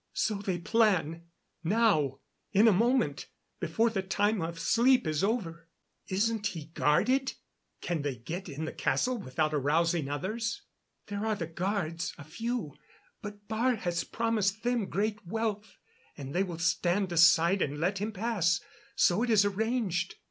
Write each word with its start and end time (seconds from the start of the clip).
"So 0.13 0.37
they 0.39 0.57
plan. 0.57 1.25
Now 1.63 2.21
in 2.53 2.67
a 2.67 2.71
moment 2.73 3.27
before 3.59 3.91
the 3.91 4.01
time 4.01 4.41
of 4.41 4.59
sleep 4.59 5.05
is 5.05 5.23
over." 5.23 5.69
"Isn't 6.07 6.47
he 6.47 6.71
guarded? 6.73 7.33
Can 7.81 8.01
they 8.01 8.15
get 8.15 8.49
in 8.49 8.65
the 8.65 8.73
castle 8.73 9.19
without 9.19 9.53
arousing 9.53 10.09
others?" 10.09 10.63
"There 11.05 11.23
are 11.23 11.35
the 11.35 11.45
guards 11.45 12.15
a 12.17 12.23
few. 12.23 12.75
But 13.21 13.47
Baar 13.47 13.75
has 13.77 14.03
promised 14.03 14.63
them 14.63 14.89
great 14.89 15.23
wealth, 15.27 15.77
and 16.17 16.33
they 16.33 16.41
will 16.41 16.57
stand 16.57 17.11
aside 17.11 17.61
and 17.61 17.77
let 17.77 17.99
him 17.99 18.11
pass. 18.11 18.59
So 18.95 19.21
it 19.21 19.29
is 19.29 19.45
arranged." 19.45 20.15